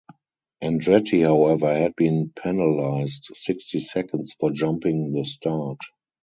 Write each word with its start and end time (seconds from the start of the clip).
Andretti 0.63 1.23
however 1.23 1.71
had 1.71 1.95
been 1.95 2.31
penalised 2.35 3.29
sixty 3.35 3.79
seconds 3.79 4.33
for 4.39 4.49
jumping 4.49 5.13
the 5.13 5.25
start. 5.25 5.77